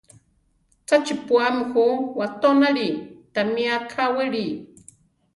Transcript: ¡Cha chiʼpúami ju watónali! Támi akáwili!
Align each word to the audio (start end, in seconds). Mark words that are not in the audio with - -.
¡Cha 0.87 0.95
chiʼpúami 1.05 1.63
ju 1.73 1.85
watónali! 2.17 2.87
Támi 3.33 3.63
akáwili! 3.77 4.45